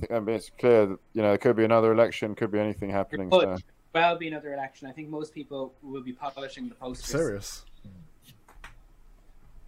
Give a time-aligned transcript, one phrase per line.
[0.00, 0.16] anything.
[0.16, 2.90] I mean, it's clear that you know there could be another election, could be anything
[2.90, 3.30] happening.
[3.30, 3.64] Could So.
[3.94, 4.88] well be another election.
[4.88, 7.06] I think most people will be publishing the posters.
[7.06, 7.64] Serious.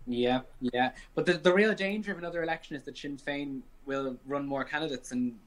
[0.06, 0.92] Yeah, yeah.
[1.14, 4.64] But the, the real danger of another election is that Sinn Féin will run more
[4.64, 5.38] candidates and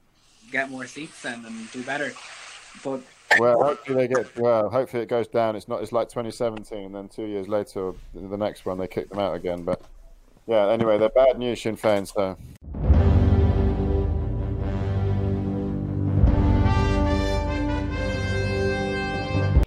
[0.51, 2.13] get more seats then and do better.
[2.83, 3.01] But
[3.37, 4.37] Well, hopefully they get.
[4.37, 5.55] Well, hopefully it goes down.
[5.55, 5.81] It's not.
[5.81, 9.35] It's like 2017, and then two years later, the next one they kick them out
[9.35, 9.63] again.
[9.63, 9.81] But
[10.47, 12.07] yeah, anyway, they're bad news, Sinn Féin.
[12.07, 12.37] So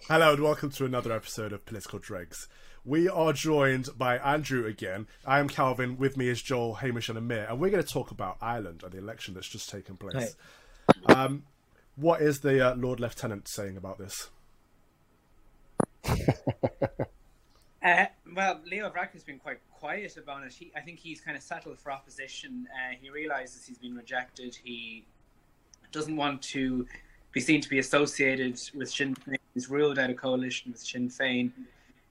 [0.08, 2.48] Hello and welcome to another episode of Political Dregs.
[2.82, 5.06] We are joined by Andrew again.
[5.26, 5.98] I am Calvin.
[5.98, 8.90] With me is Joel, Hamish, and Amir, and we're going to talk about Ireland and
[8.90, 10.34] the election that's just taken place.
[11.04, 11.42] Um,
[11.94, 14.30] what is the uh, Lord Lieutenant saying about this?
[17.84, 20.54] uh, well, Leo Varadkar's been quite quiet about it.
[20.54, 22.66] He, I think he's kind of settled for opposition.
[22.72, 24.56] Uh, he realizes he's been rejected.
[24.64, 25.04] He
[25.92, 26.86] doesn't want to
[27.32, 29.37] be seen to be associated with Sinn Féin.
[29.58, 31.50] He's ruled out a coalition with Sinn Féin.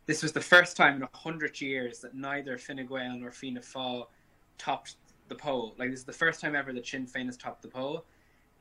[0.06, 3.62] This was the first time in a hundred years that neither Fine Gael nor Fianna
[3.62, 4.08] Fáil
[4.58, 4.96] topped
[5.30, 5.74] the poll.
[5.80, 8.04] Like this is the first time ever that Sinn Féin has topped the poll.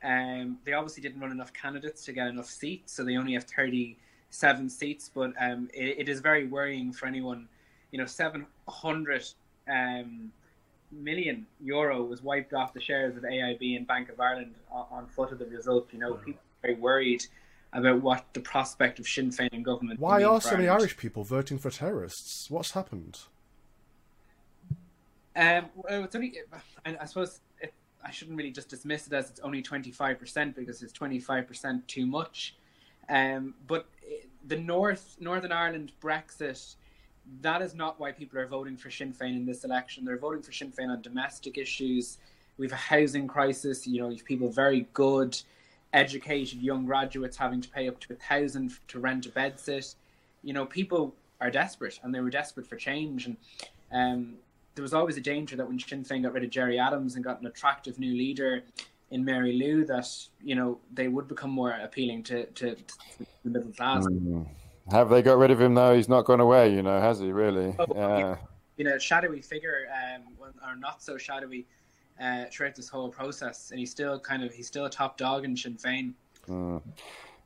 [0.05, 3.43] Um, they obviously didn't run enough candidates to get enough seats, so they only have
[3.43, 5.11] thirty-seven seats.
[5.13, 7.49] But um, it, it is very worrying for anyone.
[7.91, 9.25] You know, seven hundred
[9.69, 10.31] um,
[10.93, 15.07] million euro was wiped off the shares of AIB and Bank of Ireland on, on
[15.07, 15.89] foot of the result.
[15.91, 17.25] You know, people are very worried
[17.73, 19.99] about what the prospect of Sinn Féin in government.
[19.99, 22.49] Why are so many Irish people voting for terrorists?
[22.49, 23.19] What's happened?
[25.35, 26.33] Um, well, it's only,
[26.85, 30.81] and I suppose it, I shouldn't really just dismiss it as it's only 25% because
[30.81, 32.55] it's 25% too much.
[33.09, 33.87] Um, but
[34.47, 36.75] the North, Northern Ireland Brexit,
[37.41, 40.05] that is not why people are voting for Sinn Féin in this election.
[40.05, 42.17] They're voting for Sinn Féin on domestic issues.
[42.57, 43.85] We have a housing crisis.
[43.85, 45.39] You know, you have people very good,
[45.93, 49.95] educated young graduates having to pay up to a thousand to rent a bed sit.
[50.43, 53.25] You know, people are desperate, and they were desperate for change.
[53.25, 53.37] And
[53.91, 54.33] um,
[54.75, 57.23] there was always a danger that when Sinn Féin got rid of Gerry Adams and
[57.23, 58.63] got an attractive new leader
[59.11, 60.07] in Mary Lou, that
[60.43, 64.05] you know they would become more appealing to, to, to the middle class.
[64.91, 65.95] have they got rid of him though?
[65.95, 66.73] He's not gone away.
[66.73, 67.75] You know, has he really?
[67.79, 68.37] Oh, Yeah.
[68.77, 70.21] You know, shadowy figure, um,
[70.63, 71.65] or not so shadowy,
[72.21, 75.45] uh, throughout this whole process, and he's still kind of he's still a top dog
[75.45, 76.13] in Sinn Féin.
[76.47, 76.81] Mm.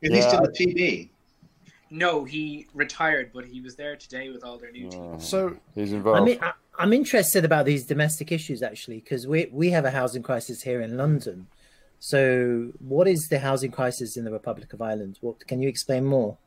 [0.00, 0.28] Is he Yeah.
[0.28, 1.08] still a TD?
[1.90, 5.12] No, he retired, but he was there today with all their new team.
[5.12, 5.18] Yeah.
[5.18, 6.20] So, He's involved.
[6.20, 9.90] I mean, I, I'm interested about these domestic issues actually because we we have a
[9.90, 11.48] housing crisis here in London.
[12.00, 15.18] So, what is the housing crisis in the Republic of Ireland?
[15.20, 16.38] What can you explain more?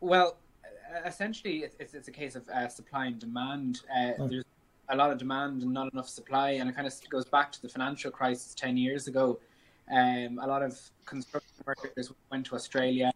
[0.00, 3.80] Well, uh, essentially, it's, it's, it's a case of uh, supply and demand.
[3.94, 4.28] Uh, Oh.
[4.28, 4.44] There's
[4.88, 7.62] a lot of demand and not enough supply, and it kind of goes back to
[7.62, 9.38] the financial crisis 10 years ago.
[9.90, 13.12] Um, a lot of construction workers went to Australia.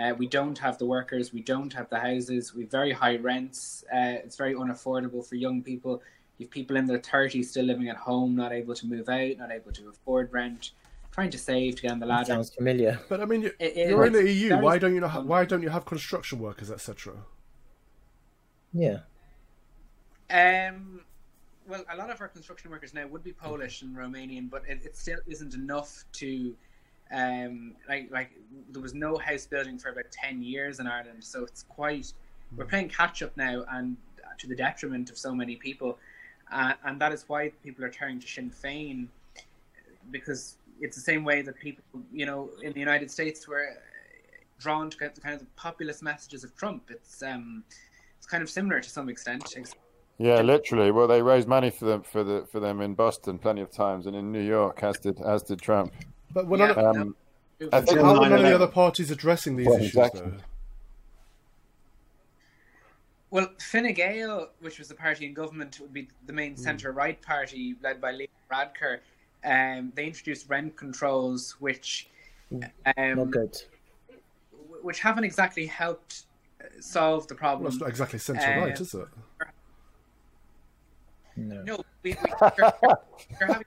[0.00, 3.16] Uh, we don't have the workers, we don't have the houses, we have very high
[3.16, 3.84] rents.
[3.92, 6.02] Uh, it's very unaffordable for young people.
[6.38, 9.36] You have people in their 30s still living at home, not able to move out,
[9.38, 10.70] not able to afford rent,
[11.12, 12.26] trying to save to get on the That ladder.
[12.32, 12.98] sounds familiar.
[13.10, 14.56] but I mean, you, It- it- you're in the EU.
[14.58, 15.08] Why don't you know?
[15.08, 17.14] Why don't you have construction workers, etc.?
[18.72, 19.00] Yeah.
[20.30, 21.00] Um,
[21.68, 24.80] well, a lot of our construction workers now would be Polish and Romanian, but it,
[24.84, 26.54] it still isn't enough to,
[27.12, 28.30] um, like like
[28.70, 32.12] there was no house building for about ten years in Ireland, so it's quite
[32.56, 33.96] we're playing catch up now, and
[34.38, 35.98] to the detriment of so many people,
[36.50, 39.06] uh, and that is why people are turning to Sinn Féin,
[40.10, 43.76] because it's the same way that people, you know, in the United States were
[44.58, 46.90] drawn to the kind of the populist messages of Trump.
[46.90, 47.62] It's um,
[48.18, 49.54] it's kind of similar to some extent.
[49.56, 49.74] ex-
[50.18, 50.90] Yeah, literally.
[50.90, 54.06] Well, they raised money for them for the for them in Boston plenty of times,
[54.06, 55.92] and in New York, as did as did Trump.
[56.32, 56.74] But when Yeah.
[56.74, 57.16] none, Um,
[57.72, 60.20] I think how are none of the other parties addressing these Well, issues exactly.
[60.20, 60.36] though?
[63.30, 67.20] Well, Fine Gael, which was the party in government, would be the main centre right
[67.22, 69.00] party led by Leo Varadkar.
[69.44, 72.08] Um, they introduced rent controls, which
[72.50, 73.56] Not um, good.
[74.82, 76.24] which haven't exactly helped
[76.60, 77.66] uh, solve the Well, problem.
[77.68, 79.08] it's not exactly centre Uh, right, is it?
[81.36, 81.62] No.
[81.62, 82.72] No, we, we, you're,
[83.40, 83.66] you're having,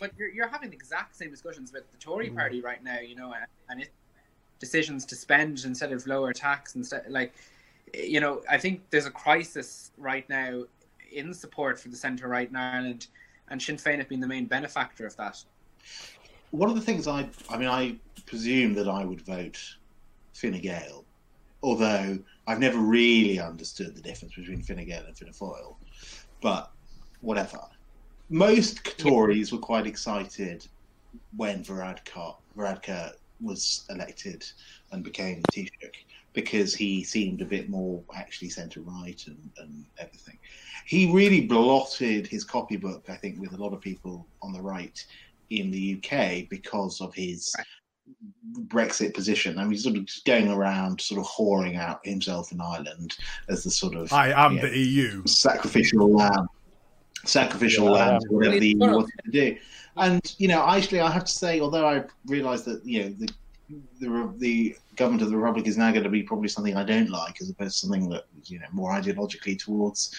[0.00, 2.36] but you're, you're having the exact same discussions with the Tory Mm.
[2.36, 3.90] party right now, you know, and, and it
[4.60, 7.04] decisions to spend instead of lower tax instead.
[7.08, 7.34] Like,
[7.92, 10.64] you know, I think there's a crisis right now
[11.12, 13.08] in support for the centre right in Ireland,
[13.48, 15.44] and Sinn Féin have been the main benefactor of that.
[16.50, 17.96] One of the things I, I mean, I
[18.26, 19.58] presume that I would vote
[20.32, 21.04] Fine Gael,
[21.62, 25.76] although I've never really understood the difference between Fine Gael and Fianna Fáil.
[26.44, 26.70] But
[27.20, 27.58] whatever.
[28.28, 30.62] Most Tories were quite excited
[31.34, 34.44] when Varadkar Varadkar was elected
[34.92, 35.70] and became Taoiseach
[36.34, 40.38] because he seemed a bit more actually centre right and, and everything.
[40.86, 44.98] He really blotted his copybook, I think, with a lot of people on the right
[45.48, 47.54] in the UK because of his
[48.66, 49.58] Brexit position.
[49.58, 53.16] I mean, he's sort of going around, sort of whoring out himself in Ireland
[53.48, 55.22] as the sort of I am you know, the EU.
[55.26, 56.46] sacrificial lamb,
[57.24, 59.56] sacrificial Yeah, lamb, whatever the Well, wanted to do.
[59.96, 63.28] And you know, actually, I have to say, although I realise that you know the
[64.00, 67.10] the the government of the republic is now going to be probably something I don't
[67.10, 70.14] like, as opposed to something that you know more ideologically towards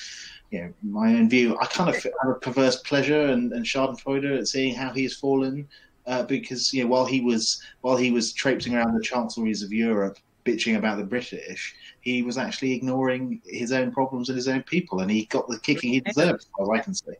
[0.51, 1.57] you know my own view.
[1.61, 5.15] I kind of have a perverse pleasure and, and Schadenfreude at seeing how he has
[5.15, 5.67] fallen.
[6.07, 9.73] Uh, because you know, while he was while he was traipsing around the chancelleries of
[9.73, 14.61] Europe, bitching about the British, he was actually ignoring his own problems and his own
[14.63, 17.15] people, and he got the kicking he deserved, as far as I can say.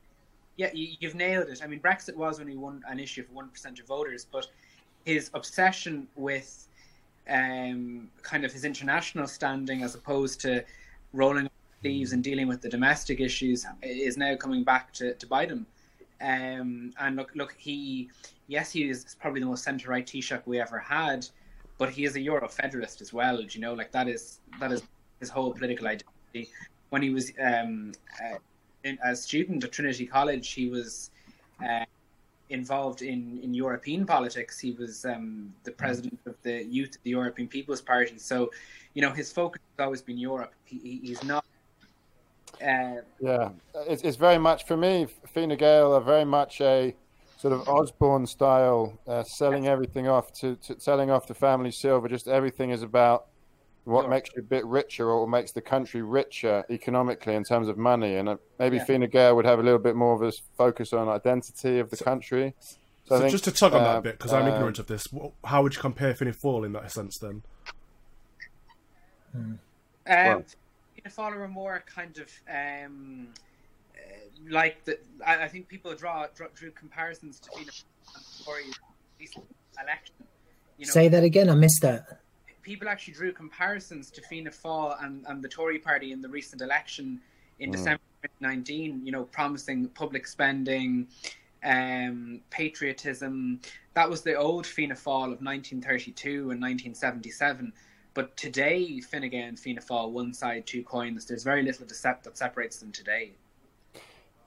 [0.58, 1.62] Yeah, you, you've nailed it.
[1.64, 4.48] I mean, Brexit was only one an issue for one percent of voters, but
[5.04, 6.68] his obsession with
[7.28, 10.64] um, kind of his international standing, as opposed to
[11.14, 11.52] rolling up
[11.82, 15.66] sleeves and dealing with the domestic issues, is now coming back to, to bite him.
[16.22, 18.10] Um, and look, look, he
[18.48, 21.28] yes, he is probably the most centre right Taoiseach we ever had,
[21.78, 23.42] but he is a Euro federalist as well.
[23.42, 24.84] You know, like that is that is
[25.20, 26.50] his whole political identity.
[26.90, 27.92] When he was um,
[28.24, 28.38] uh,
[28.84, 31.12] in, a student at Trinity College, he was
[31.64, 31.86] uh,
[32.50, 34.60] involved in, in European politics.
[34.60, 38.18] He was um, the president of the youth of the European People's Party.
[38.18, 38.52] So,
[38.94, 40.54] you know, his focus has always been Europe.
[40.66, 41.45] He, he- he's not.
[42.62, 43.50] Uh, Yeah,
[43.88, 45.08] it's, it's very much for me.
[45.34, 46.96] Fine Gael are very much a
[47.38, 52.08] sort of Osborne style, uh, selling everything off to, to selling off the family silver.
[52.08, 53.28] Just everything is about
[53.84, 54.10] what Sure.
[54.10, 57.78] makes you a bit richer or what makes the country richer economically in terms of
[57.78, 58.16] money.
[58.16, 58.86] And uh, maybe Yeah.
[58.86, 61.98] Fine Gael would have a little bit more of a focus on identity of the
[61.98, 62.56] country.
[63.08, 64.88] So, I think, just to tug on uh, that bit, because I'm uh, ignorant of
[64.88, 65.08] this,
[65.44, 67.44] how would you compare Fianna Fáil in that sense then?
[69.36, 69.60] Um,
[70.08, 70.44] Well-
[71.10, 73.28] Fianna Fáil are more kind of um,
[73.96, 74.00] uh,
[74.50, 74.98] like the.
[75.26, 78.80] I, I think people draw, draw drew comparisons to Fianna Fáil and the Tories
[79.20, 79.46] recent
[79.82, 80.16] election.
[80.78, 81.50] You know, Say that again.
[81.50, 82.22] I missed that.
[82.64, 86.62] people actually drew comparisons to Fianna Fáil and, and the Tory party in the recent
[86.62, 87.22] election
[87.60, 87.74] in Mm.
[87.74, 88.02] December
[88.40, 91.08] 2019, you know, promising public spending,
[91.64, 93.62] um, patriotism.
[93.94, 97.72] That was the old Fianna Fáil of 1932 and 1977.
[98.16, 101.26] But today, Fine Gael and Fianna Fáil, one side, two coins.
[101.26, 103.34] There's very little decept that separates them today.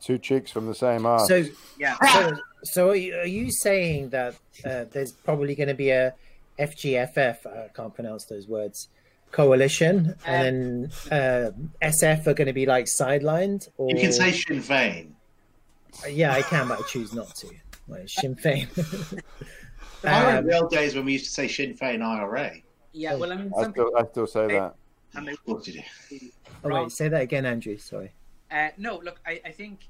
[0.02, 1.28] two cheeks from the same arse.
[1.28, 1.44] So,
[1.78, 1.96] Yeah.
[2.12, 4.34] so, so are you, are you saying that
[4.64, 6.14] uh, there's probably going to be a
[6.58, 7.46] FGFF?
[7.46, 8.88] I can't pronounce those words.
[9.32, 11.50] Coalition, and then uh,
[11.86, 15.10] SF are going to be like sidelined, or You can say Sinn Féin.
[16.08, 17.48] yeah, I can, but I choose not to.
[17.88, 18.66] Like Sinn Féin.
[20.04, 22.52] I remember um, the old days when we used to say Sinn Féin IRA.
[22.92, 24.74] Yeah, well, I mean, I some still, I still say that.
[25.14, 26.18] and they What you do?
[26.64, 27.76] oh wait, say that again, Andrew.
[27.76, 28.12] Sorry.
[28.50, 29.80] Uh, no, look, I, I think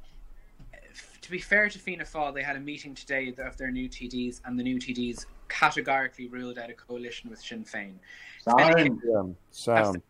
[0.74, 0.78] uh,
[1.22, 4.40] to be fair to Fianna Fáil, they had a meeting today of their new TDs,
[4.44, 7.94] and the new TDs categorically ruled out a coalition with Sinn Féin.
[8.42, 9.00] Siren.
[9.04, 10.02] Yeah, sound.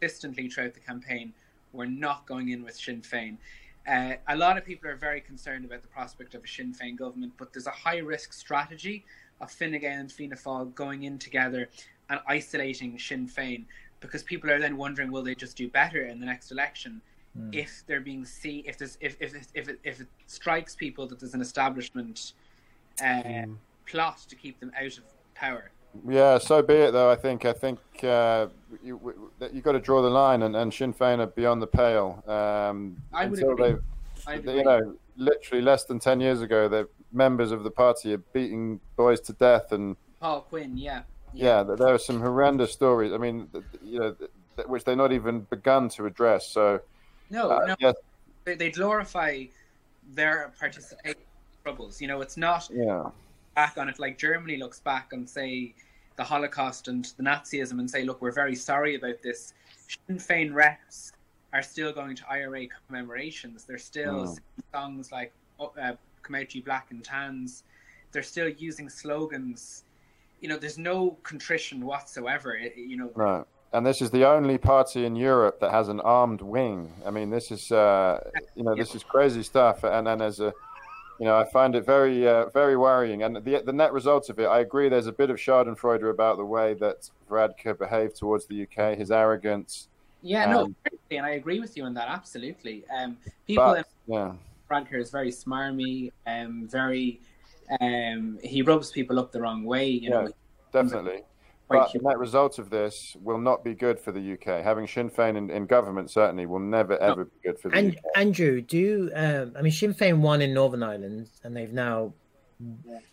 [0.00, 1.32] Consistently throughout the campaign,
[1.72, 3.36] we're not going in with Sinn Féin.
[3.88, 6.96] Uh, a lot of people are very concerned about the prospect of a Sinn Féin
[6.96, 9.04] government, but there's a high risk strategy
[9.40, 11.68] of Fine Gael and Fianna Fáil going in together
[12.10, 13.64] and isolating Sinn Féin
[14.00, 17.00] because people are then wondering will they just do better in the next election
[17.36, 17.48] Hmm.
[17.52, 21.20] if they're being seen if there's if if if it, if it strikes people that
[21.20, 22.32] there's an establishment
[23.04, 23.44] uh,
[23.86, 25.04] plot to keep them out of
[25.36, 25.70] power.
[26.08, 26.90] Yeah, so be it.
[26.90, 28.48] Though I think I think uh,
[28.82, 29.14] you
[29.52, 32.20] you got to draw the line, and, and Sinn Féin are beyond the pale.
[32.26, 33.76] Um, I would until agree.
[34.26, 38.12] they, they- you know, literally less than ten years ago, the members of the party
[38.12, 42.72] are beating boys to death, and Paul Quinn, yeah, yeah, th- there are some horrendous
[42.72, 43.12] stories.
[43.12, 43.48] I mean,
[43.82, 44.16] you know,
[44.66, 46.48] which they're not even begun to address.
[46.48, 46.80] So,
[47.30, 47.94] no, uh, no, yes,
[48.44, 49.44] they, they glorify
[50.12, 51.20] their participation
[51.62, 52.00] troubles.
[52.00, 53.10] You know, it's not yeah,
[53.54, 55.74] back on it like Germany looks back on say
[56.16, 59.54] the Holocaust and the Nazism and say, look, we're very sorry about this.
[60.06, 61.12] Sinn Féin reps
[61.52, 63.64] are still going to IRA commemorations.
[63.64, 64.26] They're still Mm.
[64.28, 67.64] singing songs like oh, uh, "Come Out You Black and Tans."
[68.12, 69.84] They're still using slogans.
[70.40, 72.58] You know, there's no contrition whatsoever.
[72.58, 73.44] You know, right.
[73.72, 76.92] And this is the only party in Europe that has an armed wing.
[77.06, 78.20] I mean, this is uh,
[78.54, 79.84] you know this is crazy stuff.
[79.84, 80.52] And then as a
[81.20, 83.22] you know, I find it very, uh, very worrying.
[83.22, 84.88] And the the net result of it, I agree.
[84.88, 89.10] There's a bit of Schadenfreude about the way that Varadkar behaved towards the UK, his
[89.10, 89.88] arrogance.
[90.22, 90.76] yeah, no, Um,
[91.10, 92.84] and I agree with you on that absolutely.
[92.88, 94.32] Um, people But in yeah,
[94.70, 97.20] Varadkar is very smarmy, um, very
[97.80, 99.88] Um, he rubs people up the wrong way.
[99.88, 100.28] You know,
[100.72, 101.22] definitely.
[101.68, 104.64] But the net result of this will not be good for the UK.
[104.64, 107.92] Having Sinn Féin in, in government certainly will never ever be good for the And
[107.92, 108.02] UK.
[108.16, 112.12] Andrew, do you, um, I mean Sinn Féin won in Northern Ireland, and they've now,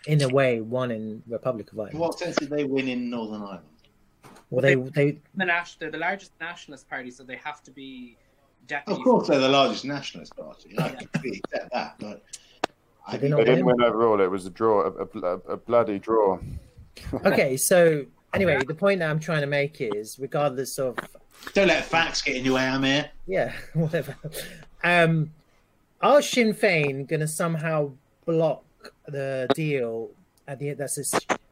[0.07, 1.99] in a way, won in Republic of Ireland.
[1.99, 3.65] what sense did they win in Northern Ireland?
[4.49, 8.17] Well, they they the nas- they're the largest nationalist party, so they have to be
[8.65, 8.99] deputy.
[8.99, 10.73] Of course, they're the largest nationalist party.
[10.79, 12.46] I completely accept that, but I
[13.11, 13.75] Did they not They didn't win?
[13.79, 14.19] win overall.
[14.21, 16.39] It was a draw, a, a, a bloody draw.
[17.25, 17.57] okay.
[17.57, 20.97] So anyway, the point that I'm trying to make is, regardless of
[21.53, 23.09] don't let facts get in your way, Amir.
[23.27, 24.15] yeah, whatever.
[24.83, 25.31] Um,
[26.01, 27.91] are Sinn Féin going to somehow
[28.25, 28.63] block
[29.07, 30.09] the deal
[30.47, 30.99] at the that's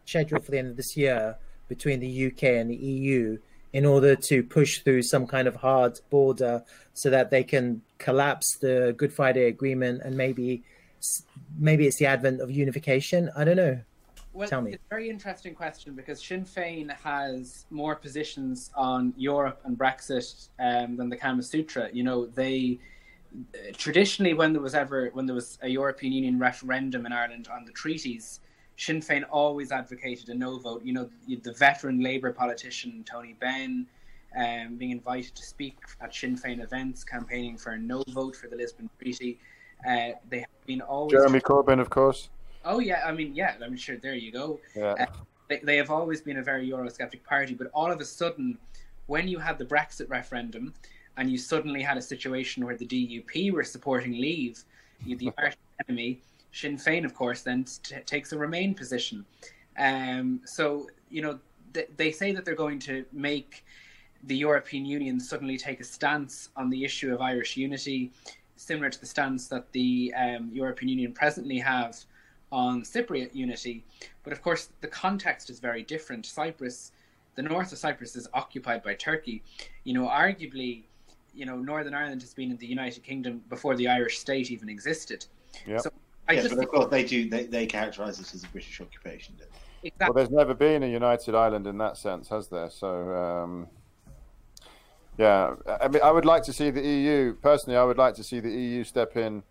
[0.05, 3.37] scheduled for the end of this year between the UK and the EU
[3.73, 8.55] in order to push through some kind of hard border so that they can collapse
[8.55, 10.63] the Good Friday Agreement and maybe
[11.57, 13.29] maybe it's the advent of unification?
[13.35, 13.79] I don't know.
[14.35, 14.73] Well, Tell me.
[14.73, 20.49] it's a very interesting question because Sinn Féin has more positions on Europe and Brexit
[20.59, 21.89] um, than the Kama Sutra.
[21.93, 22.77] You know, they
[23.33, 27.47] uh, traditionally, when there was ever when there was a European Union referendum in Ireland
[27.49, 28.41] on the treaties,
[28.75, 30.83] Sinn Féin always advocated a no vote.
[30.83, 33.87] You know, the the veteran Labour politician Tony Benn.
[34.37, 38.49] Um, being invited to speak at Sinn Féin events, campaigning for a no vote for
[38.49, 39.39] the Lisbon Treaty.
[39.87, 41.11] Uh, they have been always.
[41.11, 42.29] Jeremy Corbyn, of course.
[42.63, 43.97] Oh yeah, I mean, yeah, I'm sure.
[43.97, 45.05] There you go Yeah.
[45.49, 48.57] they, they have always been a very Eurosceptic party, but all of a sudden,
[49.05, 50.73] when you had the Brexit referendum
[51.17, 54.63] and you suddenly had a situation where the DUP were supporting Leave,
[55.05, 55.31] the
[55.87, 59.23] enemy, Sinn Féin, of course, then t- takes a Remain position.
[59.77, 61.39] Um, so, you know,
[61.73, 63.63] th- they say that they're going to make
[64.23, 68.11] the European Union suddenly take a stance on the issue of Irish unity,
[68.55, 71.97] similar to the stance that the um, European Union presently have
[72.51, 73.83] on Cypriot unity.
[74.23, 76.25] But of course, the context is very different.
[76.25, 76.91] Cyprus,
[77.35, 79.43] the north of Cyprus, is occupied by Turkey.
[79.83, 80.83] You know, arguably,
[81.33, 84.69] you know, Northern Ireland has been in the United Kingdom before the Irish state even
[84.69, 85.25] existed.
[85.67, 85.81] Yep.
[85.81, 85.91] So
[86.27, 87.29] I yeah, just but of course they do.
[87.29, 89.35] They, they characterise it as a British occupation.
[89.83, 90.05] Exactly.
[90.05, 92.71] Well, there's never been a united Ireland in that sense, has there?
[92.71, 93.67] So, um,
[95.17, 97.77] yeah, I mean, I would like to see the EU personally.
[97.77, 99.43] I would like to see the EU step in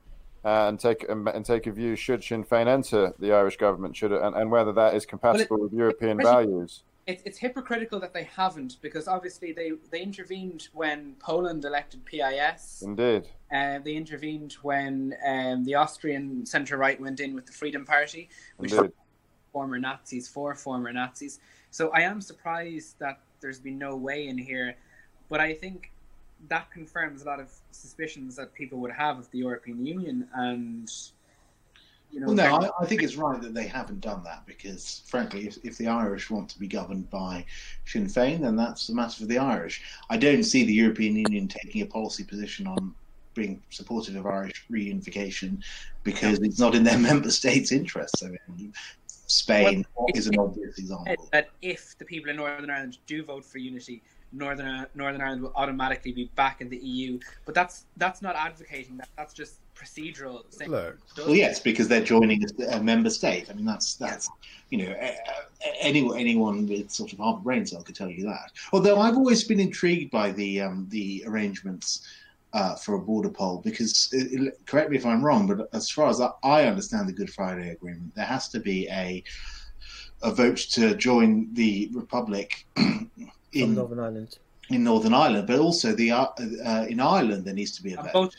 [0.45, 1.97] uh, and take and, and take a view.
[1.97, 3.97] Should Sinn Féin enter the Irish government?
[3.97, 6.83] Should it, and, and whether that is compatible with European values?
[7.07, 12.83] it's, it's hypocritical that they haven't because obviously they, they intervened when Poland elected PIS.
[12.85, 13.29] Indeed.
[13.53, 18.29] Uh, they intervened when um, the Austrian centre right went in with the Freedom Party,
[18.57, 18.93] which Indeed.
[19.53, 21.41] former Nazis for former Nazis.
[21.71, 24.77] So I am surprised that there's been no way in here,
[25.29, 25.91] but I think
[26.49, 30.91] that confirms a lot of suspicions that people would have of the European Union and.
[32.11, 35.03] You know, Well, no, I, I think it's right that they haven't done that because,
[35.07, 37.45] frankly, if, if the Irish want to be governed by
[37.87, 39.83] Sinn Féin, then that's the matter for the Irish.
[40.11, 42.95] I don't see the European Union taking a policy position on
[43.35, 45.63] being supportive of Irish reunification
[46.05, 48.23] because it's not in their member states' interests.
[48.23, 48.73] I mean,
[49.27, 51.29] Spain is an obvious example.
[51.33, 54.03] that if the people in Northern Ireland do vote for unity,
[54.35, 57.19] Northern Northern Ireland will automatically be back in the EU.
[57.47, 59.09] But that's that's not advocating that.
[59.17, 60.43] That's just procedural.
[60.51, 63.51] saying- Look, Well, yes, because they're joining a, a member state.
[63.51, 64.29] I mean, that's that's
[64.71, 68.11] you know, a- a- anyone anyone with sort of half a brain cell could tell
[68.11, 68.51] you that.
[68.73, 72.07] Although I've always been intrigued by the um, the arrangements
[72.53, 75.91] uh, for a border poll because, it, it- correct me if I'm wrong, but as
[75.91, 79.23] far as I, I understand the Good Friday Agreement, there has to be a
[80.23, 83.11] a vote to join the republic from
[83.55, 84.39] in Northern Ireland.
[84.71, 86.27] in Northern Ireland, but also the uh,
[86.65, 88.13] uh, in Ireland there needs to be a vote.
[88.13, 88.37] both,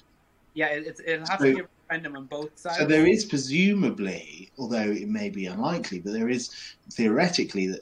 [0.53, 2.77] yeah, it, it'll have to be a referendum on both sides.
[2.77, 7.77] So there is presumably, although it may be unlikely, but there is theoretically a,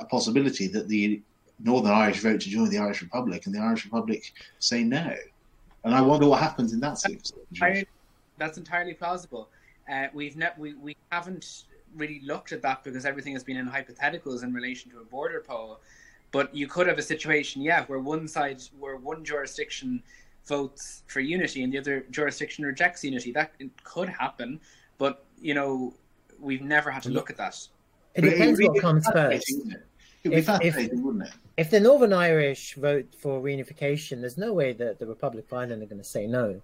[0.00, 1.20] a possibility that the
[1.60, 5.14] Northern Irish vote to join the Irish Republic and the Irish Republic say no.
[5.84, 7.36] And I wonder what happens in that situation.
[7.62, 7.84] I,
[8.36, 9.48] that's entirely plausible.
[9.90, 11.64] Uh, we've ne- we we haven't
[11.96, 15.42] really looked at that because everything has been in hypotheticals in relation to a border
[15.46, 15.80] poll.
[16.30, 20.02] But you could have a situation, yeah, where one side, where one jurisdiction
[20.46, 23.32] votes for unity and the other jurisdiction rejects unity.
[23.32, 23.52] That
[23.84, 24.60] could happen,
[24.98, 25.94] but you know,
[26.40, 27.54] we've never had to look at that.
[28.14, 29.46] It But it depends what comes first.
[29.56, 29.86] wouldn't it?
[30.24, 31.34] It would be If- if- fascinating, wouldn't it?
[31.56, 35.82] If the Northern Irish vote for reunification, there's no way that the Republic of Ireland
[35.82, 36.60] are going to say no.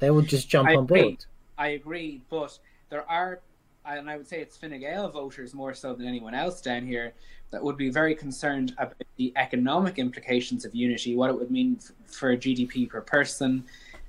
[0.00, 1.02] They will just jump I on agree.
[1.02, 1.24] board.
[1.56, 2.58] I agree, but
[2.90, 3.40] there are,
[3.86, 7.14] and I would say it's Fine Gael voters more so than anyone else down here
[7.54, 11.78] that would be very concerned about the economic implications of unity, what it would mean
[11.80, 13.64] f- for GDP per person,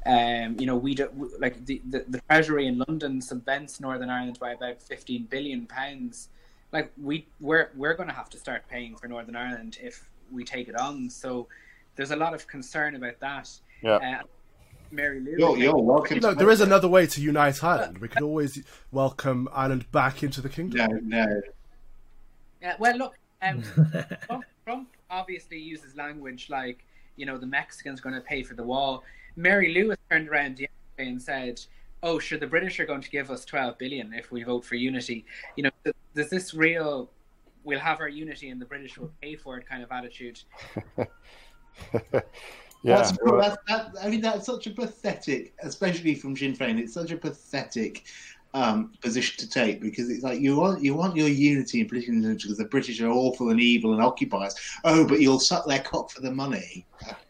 [0.08, 1.10] Um, you know, we do,
[1.40, 6.30] like the, the, the Treasury in London subvents Northern Ireland by about fifteen billion pounds.
[6.72, 10.44] Like we we're we're going to have to start paying for Northern Ireland if we
[10.44, 11.10] take it on.
[11.10, 11.48] So
[11.96, 13.50] there's a lot of concern about that.
[13.82, 13.96] Yeah.
[13.96, 14.22] Uh,
[14.92, 15.36] Mary Lou.
[15.40, 16.20] You're, you're welcome.
[16.20, 17.98] No, to- there is another way to unite Ireland.
[17.98, 18.52] We could always
[18.92, 21.10] welcome Ireland back into the kingdom.
[21.10, 21.42] No, no.
[22.62, 23.64] Yeah, well, look, um,
[24.26, 28.64] Trump, Trump obviously uses language like, you know, the Mexicans going to pay for the
[28.64, 29.04] wall.
[29.36, 31.62] Mary Lewis turned around yesterday and said,
[32.04, 34.76] "Oh, sure, the British are going to give us twelve billion if we vote for
[34.76, 35.26] unity."
[35.56, 37.12] You know, th- there's this real,
[37.64, 40.42] we'll have our unity and the British will pay for it kind of attitude.
[40.98, 41.06] yeah.
[42.84, 46.80] That's, well, that's, that, I mean, that's such a pathetic, especially from Sinn Féin.
[46.80, 48.06] It's such a pathetic
[48.56, 52.14] um, position to take because it's like you want you want your unity in political
[52.16, 54.56] intelligence because the British are awful and evil and occupiers.
[54.86, 56.86] Oh, but you'll suck their cock for the money.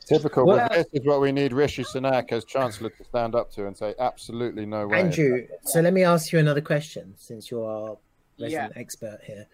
[0.06, 0.46] typical.
[0.46, 3.66] Well- but this is what we need Rishi Sunak as Chancellor to stand up to
[3.66, 5.00] and say, absolutely no way.
[5.00, 7.98] Andrew, so let me ask you another question since you're our
[8.40, 8.80] resident Yeah.
[8.82, 9.48] expert here.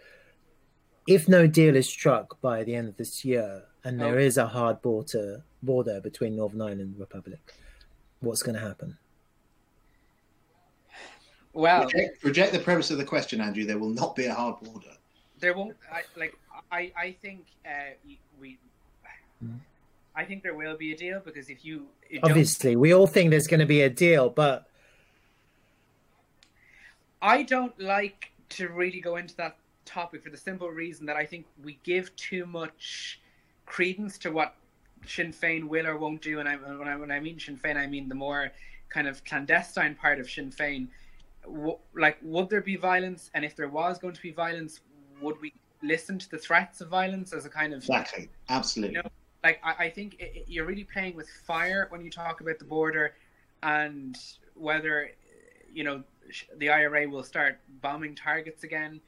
[1.08, 4.20] If no deal is struck by the end of this year and there Oh.
[4.30, 7.40] is a hard border border between Northern Ireland and the Republic,
[8.20, 8.98] what's going to happen?
[11.54, 13.66] Well, Reject, reject the premise of the question, Andrew.
[13.66, 14.96] There will not be a hard border.
[15.40, 16.38] there won't I, like
[16.72, 17.94] I I think uh,
[18.40, 18.58] we.
[20.16, 23.32] I think there will be a deal because if you, you Obviously, we all think
[23.32, 24.68] there's going to be a deal, but
[27.22, 29.56] I don't like to really go into that
[29.86, 33.22] topic for the simple reason that I think we give too much
[33.66, 34.56] credence to what
[35.08, 36.40] Sinn Féin will or won't do.
[36.40, 38.52] And I, when, I, when I mean Sinn Féin, I mean the more
[38.90, 40.88] kind of clandestine part of Sinn Féin.
[41.44, 43.30] W- like, would there be violence?
[43.34, 44.82] And if there was going to be violence,
[45.22, 48.30] would we listen to the threats of violence as a kind of Exactly.
[48.50, 48.96] Absolutely.
[48.98, 49.02] No.
[49.44, 52.66] like I, I think it, you're really playing with fire when you talk about the
[52.66, 53.16] border
[53.64, 54.18] and
[54.56, 55.10] whether
[55.74, 56.04] you know
[56.58, 59.02] the IRA will start bombing targets again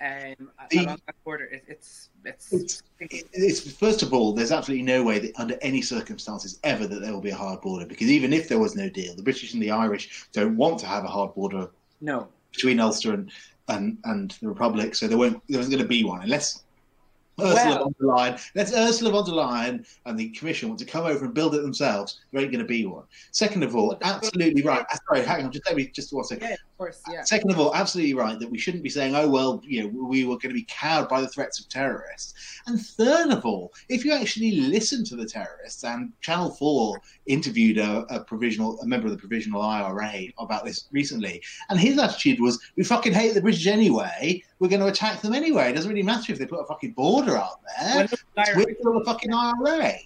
[0.00, 1.44] um, The- along that border.
[1.46, 5.56] It, it's it's, It's, it- it's first of all, there's absolutely no way that under
[5.62, 8.76] any circumstances ever that there will be a hard border because even if there was
[8.76, 12.28] no deal, the British and the Irish don't want to have a hard border no.
[12.52, 13.30] between Ulster and
[13.68, 16.64] and, and the Republic, so there won't there wasn't going to be one unless
[17.40, 20.84] Ursula Well- von der Leyen, unless Ursula von der Leyen and the Commission want to
[20.86, 22.20] come over and build it themselves.
[22.32, 23.04] There ain't going to be one.
[23.32, 24.84] Second of all, absolutely right.
[24.90, 26.48] uh, Sorry, hang on, just let me just one second.
[26.48, 27.02] Yeah, course.
[27.10, 27.24] Yeah.
[27.24, 30.24] Second of all, absolutely right that we shouldn't be saying, "Oh well, you know, we
[30.24, 32.34] were going to be cowed by the threats of terrorists."
[32.66, 37.78] And third of all, if you actually listen to the terrorists, and Channel Four interviewed
[37.78, 42.40] a, a provisional, a member of the provisional IRA about this recently, and his attitude
[42.40, 44.42] was, "We fucking hate the British anyway.
[44.60, 45.70] We're going to attack them anyway.
[45.70, 47.94] It doesn't really matter if they put a fucking border out there.
[47.94, 49.98] Well, look, It's Lyra, with the fucking IRA."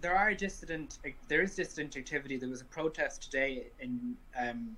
[0.00, 2.36] there are dissident there is dissident activity.
[2.36, 4.76] There was a protest today in um,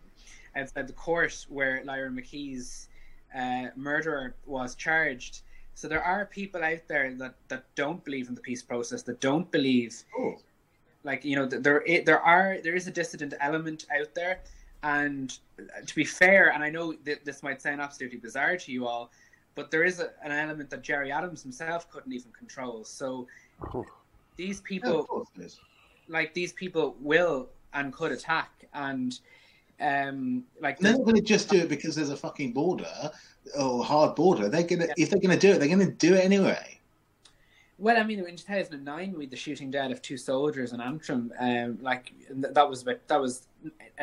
[0.57, 2.89] outside the court where Lyra McKee's
[3.37, 5.43] uh, murderer was charged.
[5.75, 9.21] So there are people out there that, that don't believe in the peace process, that
[9.21, 10.35] don't believe Oh.
[11.05, 14.41] like you know there i- there are there is a dissident element out there,
[14.83, 18.73] and uh, to be fair, and I know that this might sound absolutely bizarre to
[18.73, 19.11] you all,
[19.55, 22.85] but there is a, an element that Gerry Adams himself couldn't even control.
[22.85, 23.27] So
[23.75, 23.87] Oof.
[24.37, 25.61] these people of course it is.
[26.09, 29.21] like these people will and could attack and
[29.81, 33.11] um like They're not going to just do it because there's a fucking border
[33.59, 34.49] or hard border.
[34.49, 34.95] They're going to, Yeah.
[34.99, 36.79] if they're going to do it, they're going to do it anyway.
[37.79, 41.33] well i mean in 2009 we had the shooting dead of two soldiers in antrim
[41.41, 42.13] um like
[42.55, 43.47] that was about that was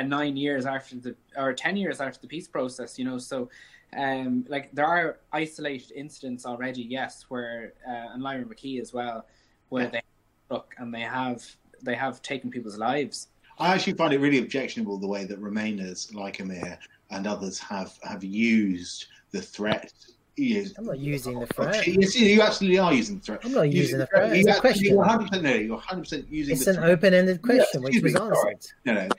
[0.03, 3.47] nine years after the or 10 years after the peace process you know so
[3.95, 9.25] um like there are isolated incidents already yes where uh, and lyra mckee as well
[9.69, 9.89] where Yeah.
[9.91, 10.01] they
[10.49, 11.45] look and they have
[11.83, 13.27] they have taken people's lives
[13.59, 16.77] I actually find it really objectionable the way that Remainers like Amir
[17.09, 19.93] and others have have used the threat.
[20.39, 21.87] I'm not using the threat.
[21.87, 23.39] Yes, you absolutely are using the threat.
[23.43, 24.29] I'm not using the threat.
[24.29, 24.37] threat.
[24.37, 24.85] It's You a question.
[24.85, 28.67] You're 100% no, you're 100% using It's an open-ended question, which was answered.
[28.85, 29.09] No, no.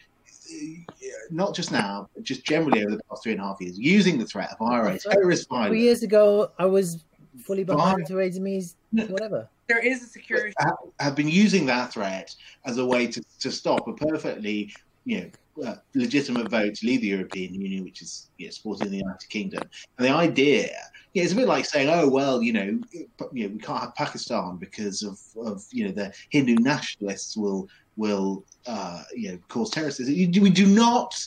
[1.30, 4.16] Not just now, but just generally over the past three and a half years, using
[4.16, 7.04] the threat of IRA, terrorist Three years ago, I was
[7.38, 8.04] fully behind Fine.
[8.06, 9.48] Theresa May's whatever.
[9.68, 13.50] there is a security have, have been using that threat as a way to, to
[13.50, 14.72] stop a perfectly
[15.04, 15.30] you know
[15.64, 19.28] uh, legitimate vote to leave the European Union, which is you know, supporting the United
[19.28, 19.62] Kingdom.
[19.96, 20.70] And the idea,
[21.14, 22.78] yeah, it's a bit like saying, oh well, you know,
[23.32, 27.68] you know, we can't have Pakistan because of, of you know the Hindu nationalists will
[27.96, 30.06] will uh, you know cause terrorism.
[30.06, 31.26] We do not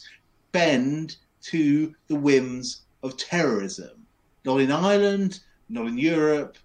[0.52, 4.06] bend to the whims of terrorism,
[4.46, 5.40] not in Ireland,
[5.72, 6.58] not in Europe,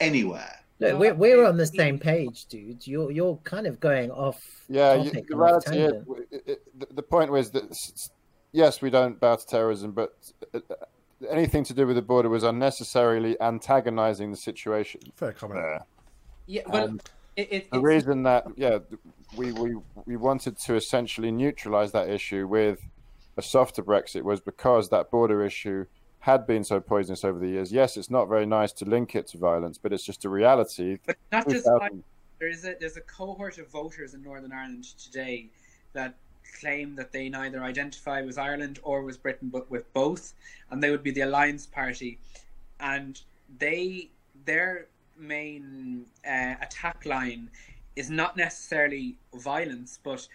[0.00, 0.58] anywhere.
[0.80, 2.86] Look, we're we're on the same page, dude.
[2.86, 4.64] You're you're kind of going off.
[4.68, 5.92] Yeah, you, the reality is,
[6.30, 8.10] it, it, the- the point was that s- s-
[8.52, 10.16] yes, we don't bow to terrorism, but
[10.52, 10.58] uh,
[11.30, 15.00] anything to do with the border was unnecessarily antagonizing the situation.
[15.14, 15.60] Fair comment.
[15.60, 15.84] there.
[16.46, 17.00] Yeah, well, Um,
[17.36, 18.78] it, it, The it's- reason that yeah,
[19.36, 22.80] we, we we wanted to essentially neutralize that issue with
[23.36, 25.84] a softer Brexit was because that border issue
[26.22, 27.72] had been so poisonous over the years.
[27.72, 30.98] Yes, it's not very nice to link it to violence, but it's just a reality.
[31.06, 32.04] but not just 2000
[32.38, 35.46] there is a there's a cohort of voters in Northern Ireland today
[35.92, 36.14] that
[36.60, 40.34] claim that they neither identify with Ireland or with Britain, but with both,
[40.70, 42.18] and they would be the Alliance Party,
[42.80, 43.20] and
[43.58, 44.10] they
[44.44, 47.48] their main uh, attack line
[47.94, 50.26] is not necessarily violence, but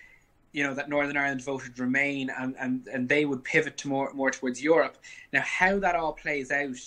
[0.57, 4.11] you know that Northern Ireland voted Remain, and and and they would pivot to more
[4.13, 4.97] more towards Europe.
[5.31, 6.81] Now, how that all plays out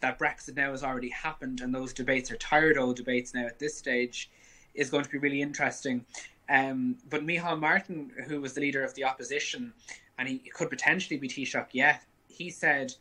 [0.00, 3.58] that Brexit now has already happened and those debates are tired old debates now at
[3.58, 4.30] this stage
[4.74, 6.04] is going to be really interesting.
[6.50, 9.72] Um, but Micheál Martin, who was the leader of the opposition,
[10.18, 12.92] and he could potentially be Taoiseach yet, he said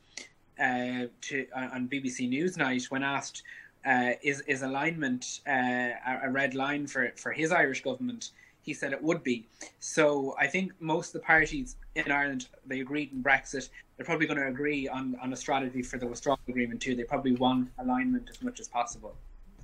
[0.58, 3.43] uh, to on BBC Newsnight when asked,
[3.86, 8.32] uh, "Is is alignment uh, a, a red line for for his Irish government?"
[8.65, 9.45] He said it would be.
[9.80, 13.69] So I think most of the parties in Ireland they agreed in Brexit.
[13.95, 16.95] They're probably going to agree on, on a strategy for the withdrawal agreement too.
[16.95, 19.15] They probably want alignment as much as possible,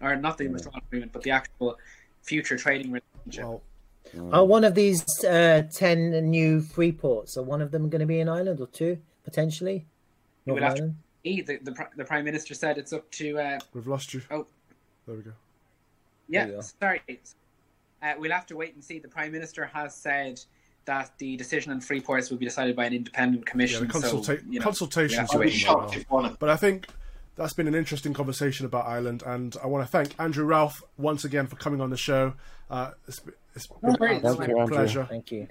[0.02, 1.78] or not the withdrawal agreement, but the actual
[2.22, 3.44] future trading relationship.
[3.44, 3.62] Well,
[4.32, 7.38] Are one of these uh, ten new free ports?
[7.38, 9.86] Are one of them going to be in Ireland or two potentially?
[10.46, 10.98] You Northern have to- Ireland?
[11.24, 14.22] He, the, the the prime minister said it's up to uh, we've lost you.
[14.32, 14.46] Oh.
[15.08, 15.32] There we go.
[16.30, 16.46] yeah.
[16.46, 16.64] There you are.
[16.64, 17.02] Sorry,
[18.02, 19.00] uh, we'll have to wait and see.
[19.00, 20.40] The prime minister has said
[20.86, 23.88] that the decision on free ports will be decided by an independent commission.
[23.88, 26.00] the consulta- so, you know, consultations yeah, are I'd be going shocked well.
[26.00, 26.88] if one of But I think
[27.36, 31.24] that's been an interesting conversation about Ireland, and I want to thank Andrew Ralph once
[31.24, 32.34] again for coming on the show.
[32.70, 34.20] Uh, it's, been- it's been No worries.
[34.22, 35.06] an absolute you, pleasure.
[35.10, 35.48] Thank you.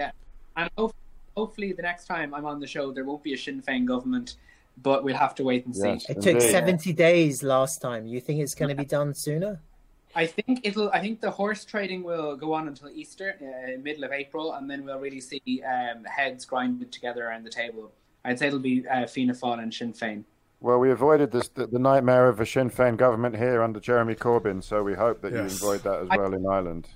[0.56, 0.94] and hope,
[1.36, 4.34] hopefully the next time I'm on the show there won't be a Sinn Féin government,
[4.82, 5.86] but we'll have to wait and see.
[5.88, 6.10] Yes.
[6.10, 8.06] It took seventy days last time.
[8.06, 9.60] You think it's going to be done sooner?
[10.14, 10.90] I think it'll.
[10.90, 14.68] I think the horse trading will go on until Easter, uh, middle of April, and
[14.68, 17.92] then we'll really see um, heads grinded together around the table.
[18.24, 20.24] I'd say it'll be uh, Fianna Fáil and Sinn Féin.
[20.60, 24.14] Well, we avoided this the, the nightmare of a Sinn Féin government here under Jeremy
[24.14, 25.60] Corbyn, so we hope that Yes.
[25.60, 26.88] you avoid that as I- well in Ireland.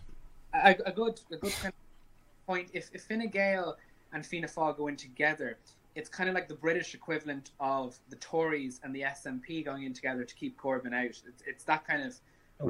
[0.53, 2.69] A, a good, a good kind of point.
[2.75, 3.77] If, if Fine Gael
[4.13, 5.57] and Fianna Fáil go in together,
[5.97, 9.93] it's kind of like the British equivalent of the Tories and the SNP going in
[9.93, 11.07] together to keep Corbyn out.
[11.07, 12.15] It's, it's that kind of.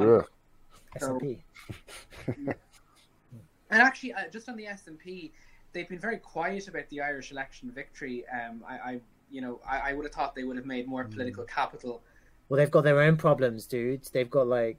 [0.00, 0.26] Ugh.
[1.00, 1.40] SNP.
[2.26, 5.32] And actually, uh, just on the SNP,
[5.72, 8.24] they've been very quiet about the Irish election victory.
[8.32, 11.04] Um, I, I, you know, I, I would have thought they would have made more
[11.04, 12.02] political capital.
[12.48, 14.10] Well, they've got their own problems, dudes.
[14.10, 14.78] They've got like,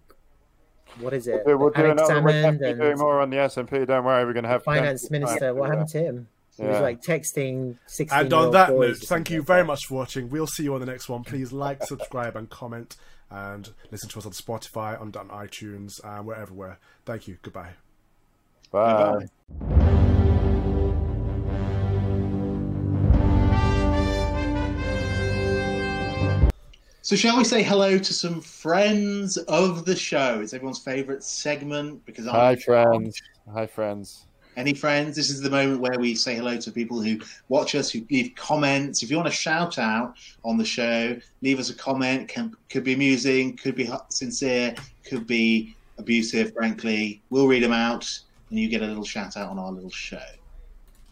[1.00, 1.42] what is it?
[1.46, 2.22] We'll do Alex another.
[2.22, 3.88] We're Salmond definitely doing more on the SNP.
[3.88, 5.54] Don't worry, we're going to have finance plenty of time minister.
[5.56, 6.28] What happened to him?
[6.58, 8.18] He was like texting sixteen.
[8.18, 10.30] And on that note, thank you very much for watching.
[10.30, 11.24] We'll see you on the next one.
[11.24, 12.96] Please like, subscribe, and comment,
[13.30, 16.80] and listen to us on Spotify, on, on iTunes, uh, and we're everywhere.
[17.06, 17.38] Thank you.
[17.42, 17.74] Goodbye.
[18.72, 19.28] Bye.
[27.02, 30.40] So shall we say hello to some friends of the show?
[30.42, 33.22] It's everyone's favourite segment because I'm hi friends.
[33.54, 34.26] Hi, friends.
[34.58, 35.16] Any friends?
[35.16, 38.34] This is the moment where we say hello to people who watch us, who leave
[38.36, 39.04] comments.
[39.04, 42.30] If you want to shout out on the show, leave us a comment.
[42.30, 46.54] Can, could be amusing, could be sincere, could be abusive.
[46.54, 48.08] Frankly, we'll read them out,
[48.50, 50.20] and you get a little shout out on our little show.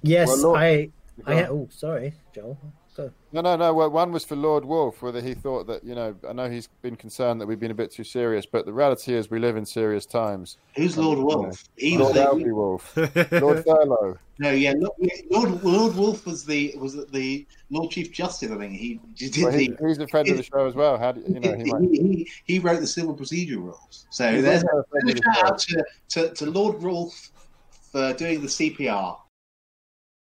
[0.03, 0.89] Yes, Well, look- I.
[1.27, 2.57] I oh, sorry, Joel.
[2.95, 3.11] Go.
[3.31, 3.73] No, no, no.
[3.73, 6.67] Well, one was for Lord Woolf, whether he thought that, you know, I know he's
[6.81, 9.57] been concerned that we've been a bit too serious, but the reality is we live
[9.57, 10.57] in serious times.
[10.75, 11.63] Who's Lord Woolf?
[11.75, 12.95] He was Lord the, Woolf.
[13.31, 14.17] Lord Thurlow.
[14.37, 18.51] no, yeah, Lord, Lord Lord Woolf was the was the Lord Chief Justice.
[18.51, 19.87] I think he did Well, he, the.
[19.87, 20.97] he's a friend of the show as well.
[20.99, 21.81] How do you, you know, he might.
[21.81, 24.05] he, he, he wrote the civil procedure rules.
[24.11, 27.31] So He's there's a a shout out to, to, to Lord Woolf
[27.91, 29.17] for doing the CPR.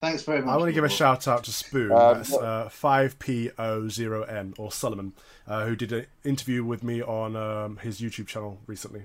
[0.03, 0.53] Thanks very much.
[0.53, 5.15] I want to give a shout out to Spoon, Um, that's uh, 5PO0N, or Solomon,
[5.47, 9.05] uh, who did an interview with me on um, his YouTube channel recently.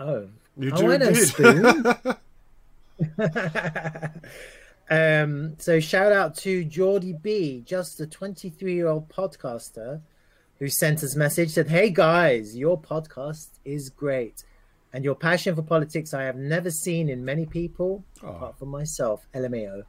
[0.00, 1.12] Oh, You Oh, do I know.
[1.12, 1.74] Spoon.
[4.90, 10.00] um, so shout out to Geordie B, just a 23 year old podcaster
[10.58, 14.42] who sent us a message said, Hey guys, your podcast is great.
[14.92, 18.28] And your passion for politics I have never seen in many people Aw.
[18.28, 19.26] apart from myself.
[19.34, 19.74] LMAO.
[19.74, 19.84] And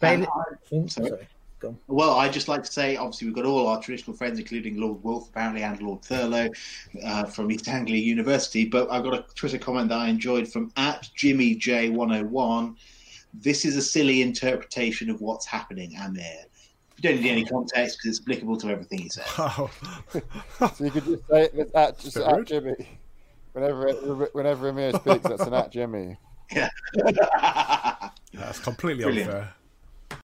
[0.00, 1.08] Bailey- I- Oh, sorry.
[1.08, 1.28] sorry.
[1.88, 5.02] Well, I'd just like to say, obviously, we've got all our traditional friends, including Lord
[5.02, 6.48] Woolf, apparently, and Lord Thurlow
[7.02, 8.66] uh, from East Anglia University.
[8.66, 12.76] But I've got a Twitter comment that I enjoyed from at Jimmy J101.
[13.34, 16.44] This is a silly interpretation of what's happening, Amir.
[16.98, 19.26] You don't need any context because it's applicable to everything he says.
[19.38, 19.70] Wow.
[20.74, 22.44] So you could just say it's at, just at.
[22.46, 22.74] Jimmy.
[23.56, 26.18] Whenever whenever Amir speaks, that's an at Jimmy.
[26.54, 26.68] Yeah.
[28.34, 29.30] That's completely Brilliant.
[29.30, 29.54] unfair.